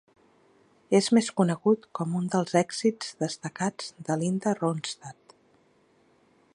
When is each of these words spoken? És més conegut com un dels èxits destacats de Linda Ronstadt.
És 0.99 1.09
més 1.17 1.27
conegut 1.41 1.85
com 1.99 2.15
un 2.21 2.31
dels 2.37 2.57
èxits 2.63 3.13
destacats 3.25 3.93
de 4.09 4.19
Linda 4.23 4.55
Ronstadt. 4.63 5.41